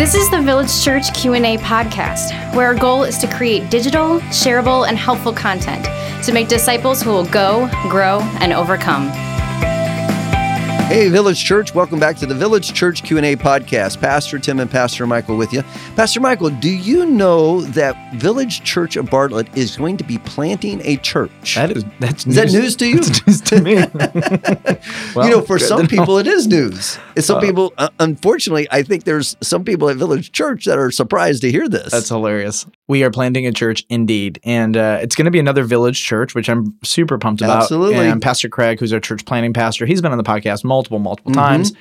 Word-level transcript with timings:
This 0.00 0.14
is 0.14 0.30
the 0.30 0.40
Village 0.40 0.82
Church 0.82 1.12
Q&A 1.12 1.58
podcast, 1.58 2.54
where 2.54 2.68
our 2.68 2.74
goal 2.74 3.04
is 3.04 3.18
to 3.18 3.26
create 3.26 3.68
digital, 3.68 4.18
shareable, 4.30 4.88
and 4.88 4.96
helpful 4.96 5.30
content 5.30 5.84
to 6.24 6.32
make 6.32 6.48
disciples 6.48 7.02
who 7.02 7.10
will 7.10 7.26
go, 7.26 7.68
grow, 7.90 8.20
and 8.40 8.54
overcome. 8.54 9.29
Hey, 10.90 11.08
Village 11.08 11.44
Church, 11.44 11.72
welcome 11.72 12.00
back 12.00 12.16
to 12.16 12.26
the 12.26 12.34
Village 12.34 12.72
Church 12.72 13.04
Q&A 13.04 13.36
podcast. 13.36 14.00
Pastor 14.00 14.40
Tim 14.40 14.58
and 14.58 14.68
Pastor 14.68 15.06
Michael 15.06 15.36
with 15.36 15.52
you. 15.52 15.62
Pastor 15.94 16.18
Michael, 16.18 16.50
do 16.50 16.68
you 16.68 17.06
know 17.06 17.60
that 17.60 17.96
Village 18.16 18.64
Church 18.64 18.96
of 18.96 19.08
Bartlett 19.08 19.56
is 19.56 19.76
going 19.76 19.96
to 19.98 20.04
be 20.04 20.18
planting 20.18 20.80
a 20.84 20.96
church? 20.96 21.54
That 21.54 21.70
is 21.70 21.84
that's 22.00 22.26
is 22.26 22.34
that 22.34 22.50
news 22.50 22.74
to 22.74 22.88
you? 22.88 22.98
That's 22.98 23.24
news 23.24 23.40
to 23.42 23.60
me. 23.62 23.74
well, 25.14 25.26
you 25.26 25.30
know, 25.30 25.42
for 25.42 25.60
some 25.60 25.82
know. 25.82 25.86
people, 25.86 26.18
it 26.18 26.26
is 26.26 26.48
news. 26.48 26.98
And 27.14 27.24
some 27.24 27.38
Uh, 27.38 27.40
people, 27.40 27.72
uh, 27.78 27.90
unfortunately, 28.00 28.66
I 28.72 28.82
think 28.82 29.04
there's 29.04 29.36
some 29.40 29.62
people 29.62 29.90
at 29.90 29.96
Village 29.96 30.32
Church 30.32 30.64
that 30.64 30.76
are 30.76 30.90
surprised 30.90 31.42
to 31.42 31.52
hear 31.52 31.68
this. 31.68 31.92
That's 31.92 32.08
hilarious. 32.08 32.66
We 32.88 33.04
are 33.04 33.12
planting 33.12 33.46
a 33.46 33.52
church 33.52 33.84
indeed. 33.88 34.40
And 34.42 34.76
uh, 34.76 34.98
it's 35.00 35.14
going 35.14 35.26
to 35.26 35.30
be 35.30 35.38
another 35.38 35.62
village 35.62 36.02
church, 36.02 36.34
which 36.34 36.50
I'm 36.50 36.76
super 36.82 37.16
pumped 37.16 37.42
about. 37.42 37.62
Absolutely. 37.62 38.08
And 38.08 38.20
Pastor 38.20 38.48
Craig, 38.48 38.80
who's 38.80 38.92
our 38.92 38.98
church 38.98 39.24
planning 39.24 39.52
pastor, 39.52 39.86
he's 39.86 40.02
been 40.02 40.10
on 40.10 40.18
the 40.18 40.24
podcast 40.24 40.64
multiple, 40.64 40.79
multiple 40.88 41.32
Mhm. 41.32 41.34
times. 41.34 41.72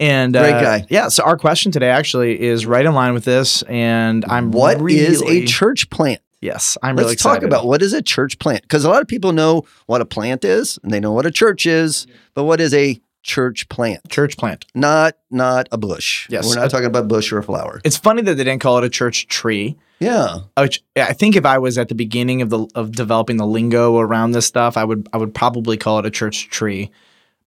And 0.00 0.36
uh, 0.36 0.42
Great 0.42 0.62
guy. 0.62 0.86
Yeah. 0.90 1.08
So 1.08 1.24
our 1.24 1.36
question 1.36 1.72
today 1.72 1.90
actually 1.90 2.40
is 2.40 2.66
right 2.66 2.86
in 2.86 2.94
line 2.94 3.14
with 3.14 3.24
this. 3.24 3.62
And 3.62 4.24
I'm 4.28 4.52
What 4.52 4.80
really, 4.80 5.00
is 5.00 5.22
a 5.22 5.44
church 5.44 5.90
plant? 5.90 6.20
Yes. 6.40 6.78
I'm 6.84 6.94
Let's 6.94 7.04
really 7.06 7.16
talk 7.16 7.42
about 7.42 7.66
what 7.66 7.82
is 7.82 7.92
a 7.92 8.00
church 8.00 8.38
plant 8.38 8.62
because 8.62 8.84
a 8.84 8.88
lot 8.90 9.02
of 9.02 9.08
people 9.08 9.32
know 9.32 9.64
what 9.86 10.00
a 10.00 10.04
plant 10.04 10.44
is 10.44 10.78
and 10.84 10.92
they 10.92 11.00
know 11.00 11.10
what 11.10 11.26
a 11.26 11.32
church 11.32 11.66
is, 11.66 12.06
but 12.34 12.44
what 12.44 12.60
is 12.60 12.72
a 12.72 13.00
church 13.24 13.68
plant? 13.68 14.08
church 14.08 14.36
plant. 14.36 14.64
Not 14.72 15.14
not 15.32 15.68
a 15.72 15.76
bush. 15.78 16.28
Yes. 16.30 16.46
we're 16.48 16.54
not 16.60 16.70
talking 16.70 16.86
about 16.86 17.08
bush 17.08 17.32
or 17.32 17.38
a 17.38 17.42
flower. 17.42 17.80
It's 17.84 17.96
funny 17.96 18.22
that 18.22 18.36
they 18.36 18.44
didn't 18.44 18.60
call 18.60 18.78
it 18.78 18.84
a 18.84 18.88
church 18.88 19.26
tree. 19.26 19.76
Yeah, 19.98 20.38
which 20.56 20.80
I 20.94 21.12
think 21.12 21.34
if 21.34 21.44
I 21.44 21.58
was 21.58 21.76
at 21.76 21.88
the 21.88 21.96
beginning 21.96 22.40
of 22.40 22.50
the 22.50 22.68
of 22.76 22.92
developing 22.92 23.36
the 23.36 23.46
lingo 23.46 23.98
around 23.98 24.30
this 24.30 24.46
stuff, 24.46 24.76
I 24.76 24.84
would 24.84 25.08
I 25.12 25.16
would 25.16 25.34
probably 25.34 25.76
call 25.76 25.98
it 25.98 26.06
a 26.06 26.10
church 26.10 26.48
tree. 26.50 26.92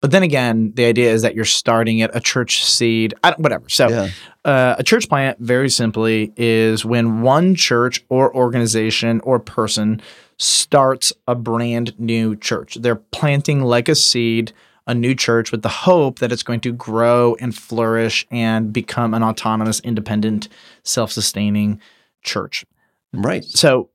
But 0.01 0.11
then 0.11 0.23
again, 0.23 0.73
the 0.75 0.85
idea 0.85 1.11
is 1.11 1.21
that 1.21 1.35
you're 1.35 1.45
starting 1.45 1.99
it 1.99 2.09
a 2.13 2.19
church 2.19 2.65
seed, 2.65 3.13
I 3.23 3.29
don't, 3.29 3.39
whatever. 3.39 3.69
So, 3.69 3.87
yeah, 3.87 4.09
uh, 4.43 4.75
a 4.79 4.83
church 4.83 5.07
plant, 5.07 5.37
very 5.39 5.69
simply, 5.69 6.33
is 6.35 6.83
when 6.83 7.21
one 7.21 7.53
church 7.53 8.03
or 8.09 8.35
organization 8.35 9.21
or 9.21 9.39
person 9.39 10.01
starts 10.37 11.13
a 11.27 11.35
brand 11.35 11.97
new 11.99 12.35
church. 12.35 12.75
They're 12.75 12.95
planting 12.95 13.61
like 13.61 13.87
a 13.87 13.95
seed 13.95 14.53
a 14.87 14.93
new 14.93 15.13
church 15.13 15.51
with 15.51 15.61
the 15.61 15.69
hope 15.69 16.19
that 16.19 16.31
it's 16.31 16.43
going 16.43 16.59
to 16.61 16.71
grow 16.71 17.35
and 17.39 17.55
flourish 17.55 18.25
and 18.31 18.73
become 18.73 19.13
an 19.13 19.23
autonomous, 19.23 19.79
independent, 19.81 20.49
self-sustaining 20.83 21.79
church. 22.23 22.65
right. 23.13 23.43
So 23.43 23.89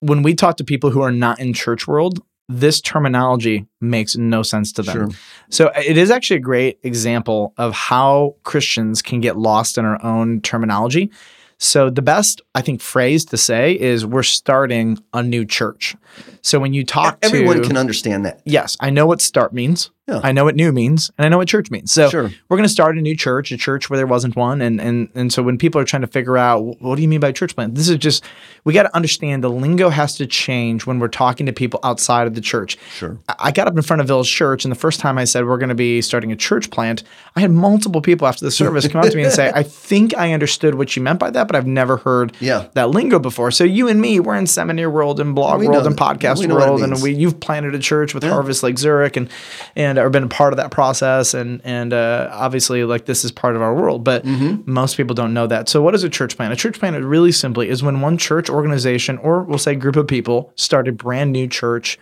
when 0.00 0.22
we 0.22 0.34
talk 0.34 0.56
to 0.58 0.64
people 0.64 0.90
who 0.90 1.00
are 1.00 1.12
not 1.12 1.38
in 1.40 1.52
church 1.52 1.86
world, 1.86 2.20
this 2.48 2.80
terminology 2.80 3.66
makes 3.80 4.16
no 4.16 4.42
sense 4.42 4.72
to 4.72 4.82
them. 4.82 5.10
Sure. 5.10 5.18
So 5.50 5.66
uh, 5.68 5.82
it 5.84 5.96
is 5.96 6.10
actually 6.10 6.36
a 6.36 6.40
great 6.40 6.78
example 6.82 7.52
of 7.56 7.72
how 7.72 8.36
Christians 8.44 9.02
can 9.02 9.20
get 9.20 9.36
lost 9.36 9.78
in 9.78 9.84
our 9.84 10.02
own 10.04 10.40
terminology. 10.40 11.10
So 11.58 11.88
the 11.88 12.02
best 12.02 12.42
I 12.54 12.60
think 12.60 12.80
phrase 12.80 13.24
to 13.26 13.36
say 13.36 13.78
is 13.78 14.04
we're 14.04 14.22
starting 14.22 14.98
a 15.12 15.22
new 15.22 15.44
church. 15.44 15.96
So 16.42 16.60
when 16.60 16.74
you 16.74 16.84
talk 16.84 17.18
Everyone 17.22 17.56
to 17.56 17.62
can 17.62 17.76
understand 17.76 18.26
that. 18.26 18.42
Yes, 18.44 18.76
I 18.78 18.90
know 18.90 19.06
what 19.06 19.22
start 19.22 19.52
means. 19.52 19.90
Yeah. 20.08 20.20
I 20.22 20.30
know 20.30 20.44
what 20.44 20.54
new 20.54 20.70
means, 20.70 21.10
and 21.18 21.26
I 21.26 21.28
know 21.28 21.38
what 21.38 21.48
church 21.48 21.68
means. 21.70 21.92
So 21.92 22.08
Sure. 22.08 22.30
we're 22.48 22.56
going 22.56 22.62
to 22.68 22.72
start 22.72 22.96
a 22.96 23.00
new 23.00 23.16
church, 23.16 23.50
a 23.50 23.56
church 23.56 23.90
where 23.90 23.96
there 23.96 24.06
wasn't 24.06 24.36
one, 24.36 24.60
and 24.60 24.80
and 24.80 25.08
and 25.16 25.32
so 25.32 25.42
when 25.42 25.58
people 25.58 25.80
are 25.80 25.84
trying 25.84 26.02
to 26.02 26.06
figure 26.06 26.36
out 26.38 26.80
what 26.80 26.94
do 26.94 27.02
you 27.02 27.08
mean 27.08 27.18
by 27.18 27.32
church 27.32 27.56
plant, 27.56 27.74
this 27.74 27.88
is 27.88 27.96
just 27.96 28.22
we 28.62 28.72
got 28.72 28.84
to 28.84 28.94
understand 28.94 29.42
the 29.42 29.50
lingo 29.50 29.88
has 29.88 30.16
to 30.18 30.26
change 30.26 30.86
when 30.86 31.00
we're 31.00 31.08
talking 31.08 31.44
to 31.46 31.52
people 31.52 31.80
outside 31.82 32.28
of 32.28 32.34
the 32.36 32.40
church. 32.40 32.78
Sure. 32.96 33.18
I- 33.40 33.50
got 33.50 33.66
up 33.66 33.74
in 33.76 33.82
front 33.82 34.00
of 34.02 34.06
Village 34.06 34.30
Church, 34.30 34.64
and 34.64 34.70
the 34.70 34.78
first 34.78 35.00
time 35.00 35.16
I 35.18 35.24
said 35.24 35.44
we're 35.46 35.56
going 35.58 35.70
to 35.70 35.74
be 35.74 36.00
starting 36.02 36.30
a 36.30 36.36
church 36.36 36.70
plant, 36.70 37.02
I 37.34 37.40
had 37.40 37.50
multiple 37.50 38.00
people 38.02 38.28
after 38.28 38.44
the 38.44 38.50
service 38.50 38.86
come 38.86 39.00
up 39.02 39.10
to 39.10 39.16
me 39.16 39.24
and 39.24 39.32
say, 39.32 39.50
"I 39.54 39.62
think 39.64 40.16
I 40.16 40.32
understood 40.34 40.74
what 40.76 40.94
you 40.94 41.02
meant 41.02 41.18
by 41.18 41.30
that, 41.30 41.48
but 41.48 41.56
I've 41.56 41.66
never 41.66 41.96
heard 41.96 42.36
Yeah. 42.38 42.66
that 42.74 42.90
lingo 42.90 43.18
before." 43.18 43.50
So 43.50 43.64
you 43.64 43.88
and 43.88 44.00
me, 44.00 44.20
we're 44.20 44.36
in 44.36 44.46
seminary 44.46 44.86
world 44.92 45.18
and 45.18 45.34
blog 45.34 45.58
We 45.58 45.66
world 45.68 45.86
and 45.86 45.96
podcast 45.96 46.38
We 46.38 46.46
know 46.46 46.54
what 46.54 46.62
it 46.62 46.70
world, 46.70 46.82
and 46.82 47.02
we 47.02 47.12
you've 47.12 47.40
planted 47.40 47.74
a 47.74 47.78
church 47.80 48.14
with 48.14 48.22
Harvest 48.22 48.62
Lake 48.62 48.78
Zurich, 48.78 49.16
and 49.16 49.28
and 49.74 49.95
or 49.98 50.10
been 50.10 50.24
a 50.24 50.28
part 50.28 50.52
of 50.52 50.56
that 50.58 50.70
process, 50.70 51.34
and 51.34 51.60
and 51.64 51.92
uh, 51.92 52.28
obviously 52.32 52.84
like 52.84 53.06
this 53.06 53.24
is 53.24 53.32
part 53.32 53.56
of 53.56 53.62
our 53.62 53.74
world, 53.74 54.04
but 54.04 54.24
Mm-hmm. 54.24 54.70
most 54.70 54.96
people 54.96 55.14
don't 55.14 55.32
know 55.34 55.46
that. 55.46 55.68
So 55.68 55.82
what 55.82 55.94
is 55.94 56.04
a 56.04 56.08
church 56.08 56.36
plan? 56.36 56.52
A 56.52 56.56
church 56.56 56.78
plan, 56.78 56.94
really 57.04 57.32
simply, 57.32 57.68
is 57.68 57.82
when 57.82 58.00
one 58.00 58.18
church 58.18 58.48
organization 58.50 59.18
or 59.18 59.42
we'll 59.42 59.58
say 59.58 59.74
group 59.74 59.96
of 59.96 60.06
people 60.06 60.52
start 60.56 60.88
a 60.88 60.92
brand 60.92 61.32
new 61.32 61.46
church. 61.46 61.98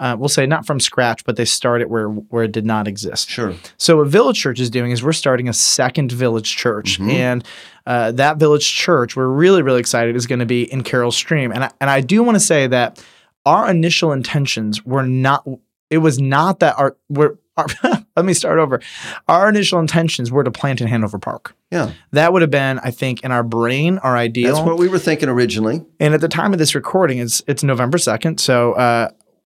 Uh, 0.00 0.14
we'll 0.16 0.28
say 0.28 0.46
not 0.46 0.64
from 0.64 0.78
scratch, 0.78 1.24
but 1.24 1.34
they 1.34 1.44
start 1.44 1.80
it 1.80 1.90
where 1.90 2.08
where 2.08 2.44
it 2.44 2.52
did 2.52 2.64
not 2.64 2.86
exist. 2.86 3.28
Sure. 3.28 3.52
So 3.78 3.96
what 3.96 4.06
Village 4.06 4.38
Church 4.38 4.60
is 4.60 4.70
doing 4.70 4.92
is 4.92 5.02
we're 5.02 5.12
starting 5.12 5.48
a 5.48 5.52
second 5.52 6.12
Village 6.12 6.54
Church, 6.54 7.00
and 7.00 7.44
uh, 7.84 8.12
that 8.12 8.36
Village 8.36 8.70
Church 8.72 9.16
we're 9.16 9.26
really 9.26 9.60
really 9.60 9.80
excited 9.80 10.14
is 10.14 10.26
going 10.26 10.38
to 10.38 10.46
be 10.46 10.72
in 10.72 10.84
Carol 10.84 11.10
Stream, 11.10 11.50
and 11.50 11.64
I, 11.64 11.70
and 11.80 11.90
I 11.90 12.00
do 12.00 12.22
want 12.22 12.36
to 12.36 12.40
say 12.40 12.68
that 12.68 13.04
our 13.44 13.68
initial 13.68 14.12
intentions 14.12 14.84
were 14.84 15.02
not. 15.02 15.44
It 15.90 15.98
was 15.98 16.18
not 16.18 16.60
that 16.60 16.78
our 16.78 16.96
we're. 17.08 17.36
Our, 17.56 17.66
let 18.16 18.24
me 18.24 18.34
start 18.34 18.60
over. 18.60 18.80
Our 19.26 19.48
initial 19.48 19.80
intentions 19.80 20.30
were 20.30 20.44
to 20.44 20.50
plant 20.50 20.80
in 20.80 20.86
Hanover 20.86 21.18
Park. 21.18 21.56
Yeah. 21.72 21.90
That 22.12 22.32
would 22.32 22.42
have 22.42 22.52
been, 22.52 22.78
I 22.78 22.92
think, 22.92 23.24
in 23.24 23.32
our 23.32 23.42
brain, 23.42 23.98
our 23.98 24.16
ideal. 24.16 24.54
That's 24.54 24.64
what 24.64 24.78
we 24.78 24.86
were 24.86 25.00
thinking 25.00 25.28
originally. 25.28 25.84
And 25.98 26.14
at 26.14 26.20
the 26.20 26.28
time 26.28 26.52
of 26.52 26.60
this 26.60 26.76
recording, 26.76 27.18
it's 27.18 27.42
it's 27.48 27.64
November 27.64 27.98
second. 27.98 28.38
So 28.38 28.74
uh, 28.74 29.08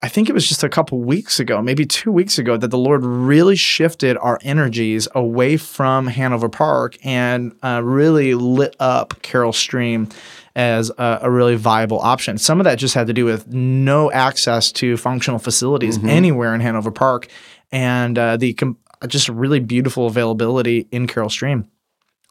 I 0.06 0.08
think 0.08 0.28
it 0.28 0.34
was 0.34 0.46
just 0.46 0.62
a 0.62 0.68
couple 0.68 1.00
weeks 1.00 1.40
ago, 1.40 1.60
maybe 1.60 1.84
two 1.84 2.12
weeks 2.12 2.38
ago, 2.38 2.56
that 2.56 2.68
the 2.68 2.78
Lord 2.78 3.04
really 3.04 3.56
shifted 3.56 4.16
our 4.18 4.38
energies 4.42 5.08
away 5.16 5.56
from 5.56 6.06
Hanover 6.06 6.48
Park 6.48 6.96
and 7.04 7.52
uh, 7.60 7.80
really 7.82 8.36
lit 8.36 8.76
up 8.78 9.20
Carol 9.22 9.52
Stream 9.52 10.08
as 10.54 10.90
a, 10.90 11.18
a 11.22 11.28
really 11.28 11.56
viable 11.56 11.98
option. 11.98 12.38
Some 12.38 12.60
of 12.60 12.64
that 12.66 12.76
just 12.76 12.94
had 12.94 13.08
to 13.08 13.12
do 13.12 13.24
with 13.24 13.48
no 13.48 14.12
access 14.12 14.70
to 14.74 14.96
functional 14.96 15.40
facilities 15.40 15.98
anywhere 16.04 16.54
in 16.54 16.60
Hanover 16.60 16.92
Park, 16.92 17.26
and 17.72 18.16
uh, 18.16 18.36
the 18.36 18.52
com- 18.52 18.78
just 19.08 19.28
really 19.28 19.58
beautiful 19.58 20.06
availability 20.06 20.86
in 20.92 21.08
Carol 21.08 21.30
Stream. 21.30 21.68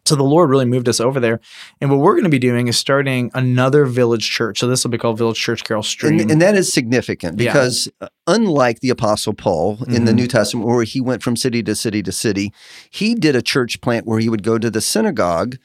So 0.06 0.16
the 0.16 0.24
Lord 0.24 0.52
really 0.52 0.66
moved 0.66 0.88
us 0.88 1.00
over 1.00 1.20
there. 1.20 1.40
And 1.82 1.90
what 1.90 2.00
we're 2.00 2.14
going 2.14 2.26
to 2.26 2.30
be 2.30 2.38
doing 2.38 2.68
is 2.68 2.78
starting 2.78 3.32
another 3.34 3.86
village 3.86 4.30
church. 4.30 4.60
So 4.60 4.68
this 4.68 4.84
will 4.84 4.92
be 4.92 5.00
called 5.00 5.18
Village 5.18 5.38
Church 5.40 5.64
Carol 5.64 5.82
Stream. 5.82 6.20
And, 6.20 6.32
and 6.32 6.42
that 6.44 6.54
is 6.56 6.72
significant 6.72 7.38
because 7.38 7.90
uh, 8.02 8.08
unlike 8.28 8.82
the 8.82 8.92
Apostle 8.92 9.34
Paul 9.34 9.80
in 9.88 10.06
the 10.06 10.12
Mhm. 10.12 10.16
New 10.16 10.28
Testament, 10.28 10.68
where 10.68 10.84
he 10.84 11.02
went 11.02 11.24
from 11.24 11.36
city 11.36 11.64
to 11.64 11.74
city 11.74 12.04
to 12.04 12.12
city, 12.12 12.54
he 12.92 13.16
did 13.16 13.36
a 13.36 13.42
church 13.42 13.82
plant 13.82 14.06
where 14.06 14.20
he 14.20 14.30
would 14.30 14.44
go 14.44 14.60
to 14.60 14.70
the 14.70 14.80
synagogue, 14.82 15.58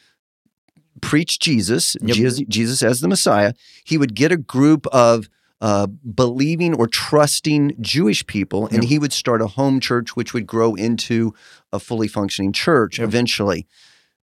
preach 1.02 1.38
Jesus, 1.38 1.96
Yep. 2.00 2.16
Jesus, 2.16 2.40
Jesus 2.48 2.82
as 2.82 3.00
the 3.00 3.08
Messiah. 3.08 3.52
He 3.84 3.98
would 3.98 4.14
get 4.14 4.32
a 4.32 4.36
group 4.38 4.86
of 4.88 5.28
uh, 5.60 5.86
believing 5.86 6.72
or 6.74 6.86
trusting 6.86 7.74
Jewish 7.82 8.26
people, 8.26 8.64
and 8.68 8.82
Yep. 8.82 8.84
he 8.84 8.98
would 8.98 9.12
start 9.12 9.42
a 9.42 9.46
home 9.46 9.78
church, 9.80 10.16
which 10.16 10.32
would 10.32 10.46
grow 10.46 10.74
into 10.74 11.34
a 11.70 11.78
fully 11.78 12.08
functioning 12.08 12.54
church 12.54 12.98
Yep. 12.98 13.06
eventually. 13.08 13.66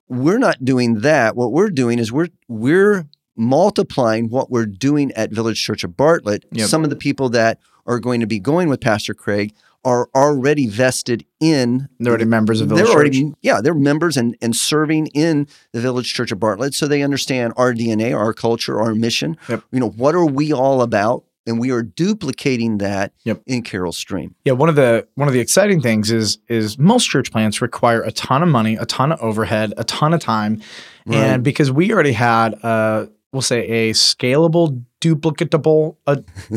We're 0.09 0.39
not 0.39 0.65
doing 0.65 1.01
that. 1.01 1.37
What 1.37 1.53
we're 1.53 1.71
doing 1.71 1.99
is 1.99 2.13
we're 2.13 2.29
we're 2.49 3.07
multiplying 3.37 4.29
what 4.29 4.51
we're 4.51 4.67
doing 4.67 5.13
at 5.13 5.31
Village 5.31 5.63
Church 5.63 5.85
of 5.85 5.97
Bartlett. 5.97 6.45
Yep. 6.53 6.69
Some 6.69 6.85
of 6.85 6.91
the 6.91 6.97
people 6.97 7.29
that 7.31 7.59
are 7.87 7.99
going 8.01 8.21
to 8.21 8.27
be 8.27 8.39
going 8.39 8.69
with 8.69 8.81
Pastor 8.81 9.15
Craig 9.15 9.55
are 9.85 10.09
already 10.15 10.67
vested 10.67 11.25
in 11.39 11.89
They're 12.01 12.11
already 12.11 12.25
members 12.25 12.61
of 12.61 12.69
Village 12.69 12.85
they're 12.85 12.93
Church. 12.93 12.97
already 12.97 13.33
yeah 13.43 13.61
they're 13.61 13.75
members 13.75 14.17
and 14.17 14.37
and 14.43 14.57
serving 14.57 15.07
in 15.09 15.47
the 15.73 15.81
Village 15.81 16.13
Church 16.13 16.33
of 16.33 16.41
Bartlett, 16.41 16.75
so 16.75 16.87
they 16.89 17.03
understand 17.03 17.53
our 17.57 17.73
DNA, 17.73 18.17
our 18.17 18.33
culture, 18.33 18.81
our 18.81 18.95
mission. 18.95 19.37
Yep. 19.49 19.63
You 19.71 19.81
know 19.81 19.91
what 19.91 20.15
are 20.15 20.27
we 20.27 20.53
all 20.53 20.83
about, 20.83 21.25
and 21.47 21.59
we 21.61 21.71
are 21.71 21.83
duplicating 21.83 22.79
that 22.79 23.13
Yep. 23.25 23.43
in 23.47 23.63
Carol 23.63 23.93
Stream. 23.93 24.35
Yeah, 24.45 24.53
one 24.55 24.69
of 24.69 24.77
the 24.77 25.07
one 25.15 25.29
of 25.29 25.35
the 25.35 25.41
exciting 25.41 25.81
things 25.81 26.11
is 26.11 26.39
is 26.49 26.79
most 26.79 27.07
church 27.09 27.31
plants 27.33 27.63
require 27.63 28.03
a 28.03 28.13
ton 28.13 28.43
of 28.43 28.49
money, 28.49 28.75
a 28.77 28.87
ton 28.87 29.13
of 29.13 29.21
overhead, 29.21 29.73
a 29.77 29.85
ton 29.85 30.13
of 30.15 30.21
time, 30.21 30.61
Right. 31.07 31.17
and 31.19 31.45
because 31.45 31.71
we 31.71 31.93
already 31.93 32.13
had 32.13 32.55
a 32.63 33.09
we'll 33.33 33.43
say 33.43 33.91
a 33.91 33.93
scalable, 33.93 34.83
duplicatable, 35.03 35.97
uh, 36.07 36.17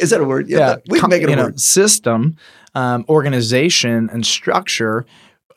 Is 0.00 0.10
that 0.10 0.20
a 0.20 0.24
word? 0.24 0.48
Yeah, 0.48 0.76
we 0.88 0.98
can 0.98 1.10
make 1.10 1.22
it 1.22 1.30
a 1.30 1.36
know, 1.36 1.42
word. 1.44 1.60
system, 1.60 2.36
um, 2.74 3.04
organization, 3.08 4.08
and 4.12 4.26
structure. 4.26 5.06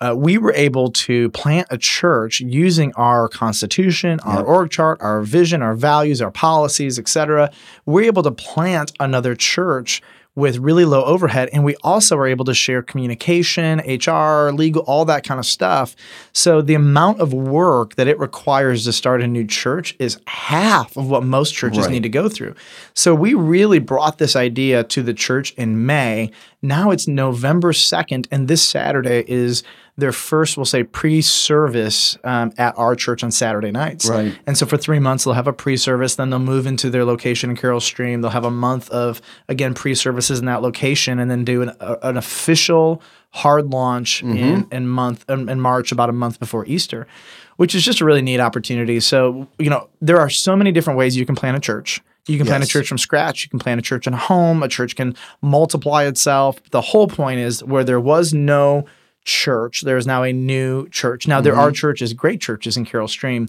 Uh, 0.01 0.15
we 0.15 0.37
were 0.37 0.53
able 0.55 0.89
to 0.91 1.29
plant 1.29 1.67
a 1.69 1.77
church 1.77 2.39
using 2.41 2.91
our 2.95 3.27
constitution, 3.29 4.19
our 4.21 4.37
Yep. 4.39 4.47
org 4.47 4.69
chart, 4.71 4.97
our 5.01 5.21
vision, 5.21 5.61
our 5.61 5.75
values, 5.75 6.21
our 6.21 6.31
policies, 6.31 6.97
et 6.97 7.03
etc. 7.03 7.51
We're 7.85 8.05
able 8.05 8.23
to 8.23 8.31
plant 8.31 8.91
another 8.99 9.35
church 9.35 10.01
with 10.33 10.57
really 10.59 10.85
low 10.85 11.03
overhead. 11.03 11.49
And 11.51 11.65
we 11.65 11.75
also 11.83 12.15
are 12.17 12.25
able 12.25 12.45
to 12.45 12.53
share 12.53 12.81
communication, 12.81 13.79
HR, 13.79 14.51
legal, 14.53 14.81
all 14.83 15.03
that 15.03 15.25
kind 15.25 15.39
of 15.39 15.45
stuff. 15.45 15.93
So 16.31 16.61
the 16.61 16.73
amount 16.73 17.19
of 17.19 17.33
work 17.33 17.95
that 17.95 18.07
it 18.07 18.17
requires 18.17 18.85
to 18.85 18.93
start 18.93 19.21
a 19.21 19.27
new 19.27 19.45
church 19.45 19.93
is 19.99 20.17
half 20.27 20.95
of 20.95 21.09
what 21.09 21.23
most 21.25 21.53
churches 21.53 21.79
Right. 21.85 21.91
need 21.91 22.03
to 22.03 22.09
go 22.09 22.29
through. 22.29 22.55
So 22.93 23.13
we 23.13 23.33
really 23.33 23.79
brought 23.79 24.19
this 24.19 24.37
idea 24.37 24.85
to 24.85 25.03
the 25.03 25.13
church 25.13 25.53
in 25.57 25.85
May. 25.85 26.31
Now 26.61 26.91
it's 26.91 27.09
November 27.09 27.73
2nd, 27.73 28.27
and 28.31 28.47
this 28.47 28.61
Saturday 28.63 29.25
is 29.27 29.63
their 30.01 30.11
first, 30.11 30.57
we'll 30.57 30.65
say, 30.65 30.83
pre 30.83 31.21
service 31.21 32.17
um, 32.25 32.51
at 32.57 32.77
our 32.77 32.95
church 32.95 33.23
on 33.23 33.31
Saturday 33.31 33.71
nights. 33.71 34.09
Right. 34.09 34.37
And 34.45 34.57
so 34.57 34.65
for 34.65 34.75
three 34.75 34.99
months, 34.99 35.23
they'll 35.23 35.33
have 35.33 35.47
a 35.47 35.53
pre 35.53 35.77
service, 35.77 36.15
then 36.15 36.29
they'll 36.29 36.39
move 36.39 36.67
into 36.67 36.89
their 36.89 37.05
location 37.05 37.49
in 37.49 37.55
Carol 37.55 37.79
Stream. 37.79 38.21
They'll 38.21 38.31
have 38.31 38.43
a 38.43 38.51
month 38.51 38.89
of, 38.89 39.21
again, 39.47 39.73
pre 39.73 39.95
services 39.95 40.39
in 40.39 40.45
that 40.45 40.61
location, 40.61 41.19
and 41.19 41.31
then 41.31 41.45
do 41.45 41.61
an, 41.61 41.71
a, 41.79 41.97
an 42.09 42.17
official 42.17 43.01
hard 43.33 43.67
launch 43.71 44.21
Mm-hmm. 44.21 44.37
in, 44.37 44.67
in 44.71 44.87
month 44.87 45.23
in, 45.29 45.47
in 45.47 45.61
March, 45.61 45.91
about 45.91 46.09
a 46.09 46.13
month 46.13 46.39
before 46.39 46.65
Easter, 46.65 47.07
which 47.57 47.73
is 47.75 47.85
just 47.85 48.01
a 48.01 48.05
really 48.05 48.21
neat 48.21 48.39
opportunity. 48.39 48.99
So, 48.99 49.47
you 49.57 49.69
know, 49.69 49.87
there 50.01 50.19
are 50.19 50.29
so 50.29 50.55
many 50.55 50.71
different 50.71 50.97
ways 50.97 51.15
you 51.15 51.25
can 51.25 51.35
plan 51.35 51.55
a 51.55 51.59
church. 51.59 52.01
You 52.27 52.37
can 52.37 52.45
plan 52.45 52.61
a 52.61 52.65
church 52.65 52.87
from 52.87 52.97
scratch. 52.97 53.43
You 53.43 53.49
can 53.49 53.59
plan 53.59 53.79
a 53.79 53.81
church 53.81 54.05
in 54.05 54.13
a 54.13 54.17
home. 54.17 54.63
A 54.63 54.67
church 54.67 54.95
can 54.95 55.15
multiply 55.41 56.05
itself. 56.05 56.61
The 56.71 56.81
whole 56.81 57.07
point 57.07 57.39
is 57.39 57.63
where 57.63 57.83
there 57.83 57.99
was 57.99 58.33
no 58.33 58.85
church, 59.23 59.81
there 59.81 59.97
is 59.97 60.07
now 60.07 60.23
a 60.23 60.33
new 60.33 60.87
church. 60.89 61.27
Now, 61.27 61.41
there 61.41 61.53
Mm-hmm. 61.53 61.61
are 61.61 61.71
churches, 61.71 62.13
great 62.13 62.41
churches 62.41 62.77
in 62.77 62.85
Carol 62.85 63.07
Stream. 63.07 63.47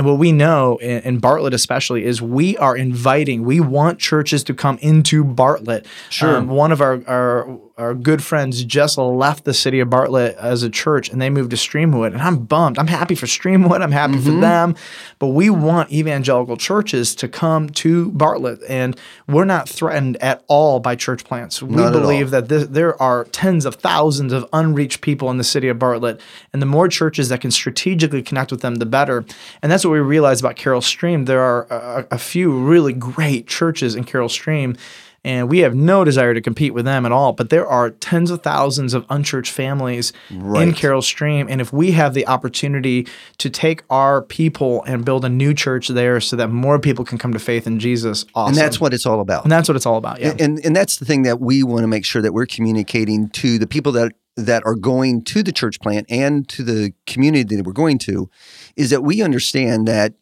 And 0.00 0.06
what 0.06 0.16
we 0.16 0.32
know 0.32 0.78
in, 0.78 1.02
in 1.02 1.18
Bartlett, 1.18 1.52
especially, 1.52 2.06
is 2.06 2.22
we 2.22 2.56
are 2.56 2.74
inviting, 2.74 3.44
we 3.44 3.60
want 3.60 3.98
churches 3.98 4.42
to 4.44 4.54
come 4.54 4.78
into 4.78 5.22
Bartlett. 5.22 5.84
Sure. 6.08 6.38
Um, 6.38 6.48
one 6.48 6.72
of 6.72 6.80
our, 6.80 7.02
our, 7.06 7.60
our 7.76 7.92
good 7.92 8.24
friends 8.24 8.64
just 8.64 8.96
left 8.96 9.44
the 9.44 9.52
city 9.52 9.78
of 9.78 9.90
Bartlett 9.90 10.36
as 10.38 10.62
a 10.62 10.70
church 10.70 11.10
and 11.10 11.20
they 11.20 11.28
moved 11.28 11.50
to 11.50 11.56
Streamwood. 11.56 12.12
And 12.14 12.22
I'm 12.22 12.38
bummed. 12.46 12.78
I'm 12.78 12.86
happy 12.86 13.14
for 13.14 13.26
Streamwood. 13.26 13.82
I'm 13.82 13.92
happy 13.92 14.14
Mm-hmm. 14.14 14.24
for 14.24 14.40
them. 14.40 14.74
But 15.18 15.28
we 15.28 15.50
want 15.50 15.92
evangelical 15.92 16.56
churches 16.56 17.14
to 17.16 17.28
come 17.28 17.68
to 17.70 18.10
Bartlett. 18.12 18.60
And 18.70 18.96
we're 19.28 19.44
not 19.44 19.68
threatened 19.68 20.16
at 20.22 20.42
all 20.48 20.80
by 20.80 20.96
church 20.96 21.24
plants. 21.24 21.62
We 21.62 21.76
Not 21.76 21.92
believe 21.92 22.30
that 22.30 22.48
this, 22.48 22.66
there 22.68 23.00
are 23.02 23.24
tens 23.24 23.66
of 23.66 23.74
thousands 23.74 24.32
of 24.32 24.48
unreached 24.54 25.02
people 25.02 25.30
in 25.30 25.36
the 25.36 25.44
city 25.44 25.68
of 25.68 25.78
Bartlett. 25.78 26.22
And 26.54 26.62
the 26.62 26.66
more 26.66 26.88
churches 26.88 27.28
that 27.28 27.42
can 27.42 27.50
strategically 27.50 28.22
connect 28.22 28.50
with 28.50 28.62
them, 28.62 28.76
the 28.76 28.86
better. 28.86 29.26
And 29.60 29.70
that's 29.70 29.84
what 29.84 29.89
we 29.90 29.98
realized 29.98 30.42
about 30.42 30.56
Carol 30.56 30.80
Stream. 30.80 31.24
There 31.26 31.40
are 31.40 31.66
a, 31.70 32.06
a 32.12 32.18
few 32.18 32.52
really 32.52 32.92
great 32.92 33.46
churches 33.46 33.94
in 33.94 34.04
Carol 34.04 34.28
Stream. 34.28 34.76
And 35.22 35.50
we 35.50 35.58
have 35.58 35.74
no 35.74 36.02
desire 36.02 36.32
to 36.32 36.40
compete 36.40 36.72
with 36.72 36.86
them 36.86 37.04
at 37.04 37.12
all. 37.12 37.34
But 37.34 37.50
there 37.50 37.66
are 37.66 37.90
tens 37.90 38.30
of 38.30 38.42
thousands 38.42 38.94
of 38.94 39.04
unchurched 39.10 39.52
families 39.52 40.14
in 40.30 40.72
Carol 40.72 41.02
Stream. 41.02 41.46
And 41.50 41.60
if 41.60 41.74
we 41.74 41.90
have 41.90 42.14
the 42.14 42.26
opportunity 42.26 43.06
to 43.36 43.50
take 43.50 43.82
our 43.90 44.22
people 44.22 44.82
and 44.84 45.04
build 45.04 45.26
a 45.26 45.28
new 45.28 45.52
church 45.52 45.88
there 45.88 46.22
so 46.22 46.36
that 46.36 46.48
more 46.48 46.78
people 46.78 47.04
can 47.04 47.18
come 47.18 47.34
to 47.34 47.38
faith 47.38 47.66
in 47.66 47.78
Jesus, 47.78 48.24
awesome. 48.34 48.52
And 48.52 48.56
that's 48.56 48.80
what 48.80 48.94
it's 48.94 49.04
all 49.04 49.20
about. 49.20 49.42
And 49.42 49.52
that's 49.52 49.68
what 49.68 49.76
it's 49.76 49.84
all 49.84 49.98
about. 49.98 50.20
Yeah. 50.20 50.34
And 50.38 50.58
and 50.64 50.74
that's 50.74 50.96
the 50.96 51.04
thing 51.04 51.20
that 51.24 51.38
we 51.38 51.62
want 51.62 51.82
to 51.82 51.88
make 51.88 52.06
sure 52.06 52.22
that 52.22 52.32
we're 52.32 52.46
communicating 52.46 53.28
to 53.28 53.58
the 53.58 53.66
people 53.66 53.92
that 53.92 54.12
that 54.36 54.64
are 54.64 54.74
going 54.74 55.22
to 55.24 55.42
the 55.42 55.52
church 55.52 55.80
plant 55.80 56.06
and 56.08 56.48
to 56.48 56.62
the 56.62 56.92
community 57.06 57.56
that 57.56 57.64
we're 57.64 57.72
going 57.72 57.98
to 57.98 58.30
is 58.76 58.90
that 58.90 59.02
we 59.02 59.22
understand 59.22 59.86
that 59.88 60.14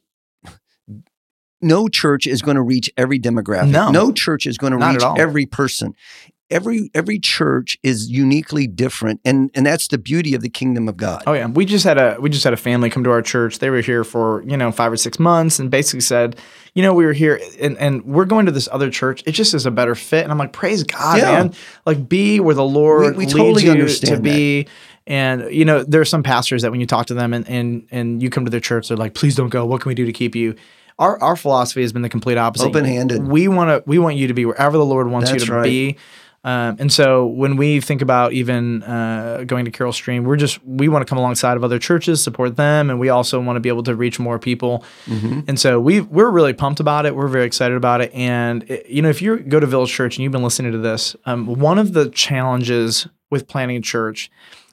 no 1.61 1.89
church 1.89 2.27
is 2.27 2.43
going 2.43 2.57
to 2.57 2.63
reach 2.63 2.91
every 2.97 3.19
demographic. 3.19 3.71
No. 3.71 3.91
no 3.91 4.13
church 4.13 4.47
is 4.47 4.59
going 4.59 4.73
to 4.73 4.79
reach 4.79 5.03
every 5.19 5.47
person. 5.47 5.95
Every 6.51 6.91
every 6.95 7.19
church 7.19 7.77
is 7.83 8.09
uniquely 8.11 8.67
different 8.67 9.21
and 9.25 9.51
and 9.55 9.67
that's 9.67 9.87
the 9.89 9.99
beauty 9.99 10.35
of 10.35 10.41
the 10.41 10.49
kingdom 10.49 10.89
of 10.89 10.97
God. 10.97 11.23
Oh 11.27 11.35
yeah, 11.35 11.47
we 11.47 11.67
just 11.67 11.85
had 11.85 11.99
a 11.99 12.17
we 12.19 12.31
just 12.31 12.45
had 12.45 12.55
a 12.55 12.57
family 12.57 12.89
come 12.89 13.05
to 13.05 13.11
our 13.11 13.21
church. 13.21 13.59
They 13.59 13.69
were 13.69 13.83
here 13.83 14.03
for 14.03 14.43
you 14.45 14.57
know 14.57 14.73
five 14.73 14.91
or 14.91 14.97
six 14.97 15.19
months, 15.19 15.59
and 15.59 15.71
basically 15.71 16.01
said, 16.01 16.37
you 16.75 16.83
know, 16.83 16.95
we 16.95 17.05
were 17.05 17.13
here 17.13 17.39
and 17.61 17.77
and 17.77 18.03
we're 18.05 18.25
going 18.25 18.47
to 18.47 18.53
this 18.53 18.69
other 18.73 18.89
church. 18.91 19.23
It 19.27 19.33
just 19.33 19.53
is 19.53 19.67
a 19.67 19.71
better 19.71 19.95
fit. 19.95 20.23
And 20.23 20.33
I'm 20.33 20.39
like, 20.39 20.53
praise 20.55 20.85
God, 20.85 21.19
Yeah. 21.19 21.33
man! 21.33 21.55
Like, 21.85 22.09
be 22.09 22.41
where 22.41 22.55
the 22.55 22.65
Lord 22.65 23.03
We- 23.03 23.11
we 23.11 23.19
leads 23.27 23.33
totally 23.35 23.65
you 23.65 23.71
understand 23.71 24.17
to 24.17 24.23
be. 24.23 24.67
And 25.07 25.53
you 25.53 25.65
know, 25.67 25.83
there 25.83 26.01
are 26.01 26.07
some 26.07 26.23
pastors 26.23 26.63
that 26.63 26.71
when 26.71 26.81
you 26.81 26.87
talk 26.87 27.07
to 27.07 27.15
them 27.15 27.35
and 27.35 27.47
and 27.49 27.87
and 27.91 28.23
you 28.23 28.31
come 28.31 28.45
to 28.47 28.51
their 28.51 28.61
church, 28.61 28.89
they're 28.89 28.97
like, 28.97 29.13
please 29.15 29.35
don't 29.35 29.49
go. 29.51 29.67
What 29.67 29.83
can 29.83 29.91
we 29.91 29.95
do 29.95 30.07
to 30.07 30.13
keep 30.13 30.35
you? 30.35 30.55
Our, 30.99 31.17
our 31.23 31.37
philosophy 31.37 31.83
has 31.83 31.93
been 31.93 32.03
the 32.03 32.09
complete 32.09 32.39
opposite. 32.39 32.67
Open-handed. 32.67 33.29
We 33.29 33.47
want 33.47 33.69
to 33.71 33.89
we 33.89 33.99
want 34.01 34.17
you 34.17 34.27
to 34.29 34.35
be 34.35 34.45
wherever 34.45 34.77
the 34.77 34.85
Lord 34.85 35.09
wants 35.09 35.31
That's 35.31 35.43
you 35.45 35.47
to 35.47 35.53
right. 35.55 35.63
be. 35.63 35.97
Um, 36.45 36.77
and 36.79 36.93
so 36.93 37.27
when 37.27 37.57
we 37.57 37.81
think 37.81 38.01
about 38.01 38.33
even 38.33 38.83
uh, 38.85 39.43
going 39.47 39.65
to 39.65 39.71
Carol 39.71 39.93
Stream, 39.93 40.25
we're 40.25 40.37
just 40.37 40.65
we 40.65 40.89
want 40.89 41.05
to 41.07 41.09
come 41.09 41.19
alongside 41.19 41.57
of 41.57 41.65
other 41.65 41.79
churches, 41.79 42.23
support 42.23 42.57
them, 42.57 42.91
and 42.91 43.01
we 43.01 43.09
also 43.09 43.41
want 43.41 43.57
to 43.57 43.61
be 43.61 43.69
able 43.69 43.83
to 43.83 43.95
reach 43.95 44.19
more 44.21 44.39
people. 44.39 44.85
Mm-hmm. 45.07 45.41
And 45.49 45.59
so 45.59 45.81
we 45.81 46.01
we're 46.01 46.31
really 46.31 46.53
pumped 46.53 46.81
about 46.81 47.07
it. 47.07 47.17
We're 47.17 47.29
very 47.29 47.45
excited 47.45 47.77
about 47.77 48.01
it. 48.01 48.13
And 48.15 48.63
it- 48.71 48.87
you 48.89 49.03
know, 49.03 49.09
if 49.09 49.21
you 49.21 49.39
go 49.41 49.59
to 49.61 49.67
Village 49.67 49.91
Church 49.91 50.17
and 50.17 50.23
you've 50.23 50.33
been 50.33 50.45
listening 50.45 50.73
to 50.73 50.79
this, 50.79 51.17
um, 51.27 51.47
one 51.47 51.79
of 51.79 51.93
the 51.93 52.09
challenges 52.11 53.09
with 53.31 53.49
planning 53.49 53.77
a 53.77 53.81
church 53.81 54.31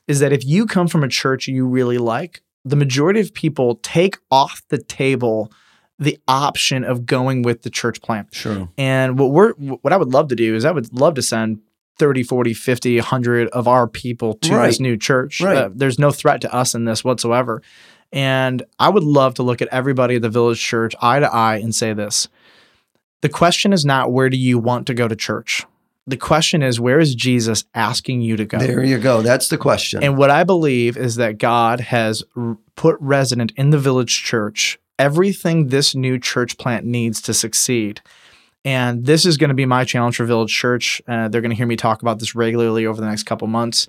is 0.07 0.19
that 0.19 0.31
if 0.31 0.45
you 0.45 0.67
come 0.67 0.87
from 0.87 1.03
a 1.03 1.07
church 1.07 1.47
you 1.47 1.65
really 1.65 1.97
like, 1.97 2.41
the 2.63 2.75
majority 2.75 3.19
of 3.19 3.33
people 3.33 3.79
take 3.81 4.17
off 4.31 4.61
the 4.69 4.77
table 4.77 5.51
the 5.97 6.19
option 6.27 6.83
of 6.83 7.05
going 7.05 7.41
with 7.41 7.61
the 7.61 7.69
church 7.69 8.01
plant. 8.01 8.33
Sure. 8.33 8.69
And 8.77 9.17
what 9.17 9.31
we're 9.31 9.53
what 9.53 9.93
I 9.93 9.97
would 9.97 10.11
love 10.13 10.27
to 10.29 10.35
do 10.35 10.55
is 10.55 10.65
I 10.65 10.71
would 10.71 10.93
love 10.93 11.13
to 11.15 11.21
send 11.21 11.59
30, 11.97 12.23
40, 12.23 12.53
50, 12.53 12.97
100 12.97 13.47
of 13.49 13.67
our 13.67 13.87
people 13.87 14.33
to 14.35 14.53
Right. 14.55 14.67
this 14.67 14.79
new 14.81 14.97
church. 14.97 15.39
Right. 15.39 15.57
Uh, 15.57 15.69
there's 15.73 15.97
no 15.97 16.11
threat 16.11 16.41
to 16.41 16.53
us 16.53 16.75
in 16.75 16.83
this 16.85 17.03
whatsoever. 17.03 17.61
And 18.11 18.63
I 18.79 18.89
would 18.89 19.03
love 19.03 19.35
to 19.35 19.43
look 19.43 19.61
at 19.61 19.69
everybody 19.69 20.15
at 20.17 20.21
the 20.21 20.29
village 20.29 20.59
church 20.61 20.93
eye 21.01 21.19
to 21.19 21.33
eye 21.33 21.57
and 21.57 21.73
say 21.73 21.93
this. 21.93 22.27
The 23.21 23.29
question 23.29 23.73
is 23.73 23.85
not 23.85 24.11
where 24.11 24.29
do 24.29 24.37
you 24.37 24.59
want 24.59 24.87
to 24.87 24.93
go 24.93 25.07
to 25.07 25.15
church? 25.15 25.65
The 26.07 26.17
question 26.17 26.61
is 26.61 26.79
where 26.79 26.99
is 26.99 27.15
Jesus 27.15 27.63
asking 27.73 28.21
you 28.21 28.37
to 28.37 28.45
go? 28.45 28.59
There 28.59 28.83
you 28.83 28.99
go. 28.99 29.21
That's 29.21 29.47
the 29.47 29.57
question. 29.57 30.03
And 30.03 30.17
what 30.17 30.29
I 30.29 30.43
believe 30.43 30.97
is 30.97 31.15
that 31.15 31.39
God 31.39 31.79
has 31.79 32.23
put 32.75 32.97
resident 32.99 33.53
in 33.55 33.71
the 33.71 33.79
village 33.79 34.21
church 34.21 34.77
everything 34.99 35.67
this 35.67 35.95
new 35.95 36.19
church 36.19 36.57
plant 36.57 36.85
needs 36.85 37.21
to 37.23 37.33
succeed. 37.33 38.01
And 38.63 39.05
this 39.05 39.25
is 39.25 39.37
going 39.37 39.49
to 39.49 39.53
be 39.55 39.65
my 39.65 39.83
challenge 39.83 40.15
for 40.17 40.25
Village 40.25 40.51
Church. 40.51 41.01
Uh, 41.07 41.27
they're 41.27 41.41
going 41.41 41.51
to 41.51 41.55
hear 41.55 41.67
me 41.67 41.75
talk 41.75 42.01
about 42.01 42.19
this 42.19 42.33
regularly 42.33 42.85
over 42.85 42.99
the 42.99 43.07
next 43.07 43.23
couple 43.23 43.47
months. 43.47 43.87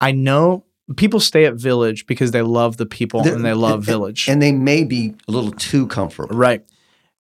I 0.00 0.12
know 0.12 0.64
people 0.96 1.20
stay 1.20 1.44
at 1.46 1.54
Village 1.54 2.06
because 2.06 2.32
they 2.32 2.42
love 2.42 2.76
the 2.76 2.86
people 2.86 3.22
The- 3.22 3.34
and 3.34 3.44
they 3.44 3.54
love 3.54 3.74
and- 3.80 3.84
Village. 3.84 4.28
and 4.28 4.42
they 4.42 4.52
may 4.52 4.84
be 4.84 5.14
a 5.28 5.32
little 5.32 5.52
too 5.52 5.86
comfortable. 5.86 6.36
Right. 6.36 6.62